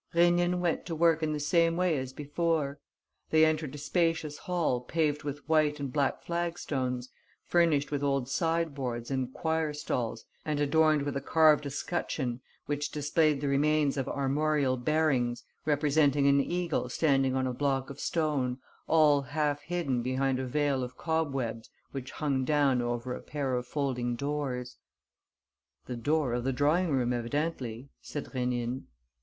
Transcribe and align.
Rénine 0.15 0.57
went 0.61 0.83
to 0.87 0.95
work 0.95 1.21
in 1.21 1.31
the 1.31 1.39
same 1.39 1.77
way 1.77 1.95
as 1.95 2.11
before. 2.11 2.79
They 3.29 3.45
entered 3.45 3.75
a 3.75 3.77
spacious 3.77 4.35
hall 4.39 4.81
paved 4.81 5.21
with 5.21 5.47
white 5.47 5.79
and 5.79 5.93
black 5.93 6.23
flagstones, 6.23 7.09
furnished 7.45 7.91
with 7.91 8.01
old 8.01 8.27
sideboards 8.27 9.11
and 9.11 9.31
choir 9.31 9.73
stalls 9.75 10.25
and 10.43 10.59
adorned 10.59 11.03
with 11.03 11.15
a 11.17 11.21
carved 11.21 11.67
escutcheon 11.67 12.41
which 12.65 12.89
displayed 12.89 13.41
the 13.41 13.47
remains 13.47 13.95
of 13.95 14.07
armorial 14.07 14.75
bearings, 14.75 15.43
representing 15.67 16.25
an 16.25 16.41
eagle 16.41 16.89
standing 16.89 17.35
on 17.35 17.45
a 17.45 17.53
block 17.53 17.91
of 17.91 17.99
stone, 17.99 18.57
all 18.87 19.21
half 19.21 19.61
hidden 19.61 20.01
behind 20.01 20.39
a 20.39 20.47
veil 20.47 20.81
of 20.83 20.97
cobwebs 20.97 21.69
which 21.91 22.09
hung 22.13 22.43
down 22.43 22.81
over 22.81 23.13
a 23.13 23.21
pair 23.21 23.53
of 23.53 23.67
folding 23.67 24.15
doors. 24.15 24.77
"The 25.85 25.95
door 25.95 26.33
of 26.33 26.43
the 26.43 26.53
drawing 26.53 26.89
room, 26.89 27.13
evidently," 27.13 27.89
said 28.01 28.25
Rénine. 28.25 28.85